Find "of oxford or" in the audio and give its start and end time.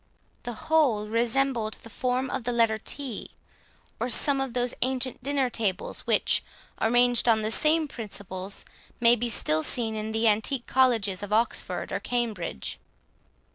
11.21-11.99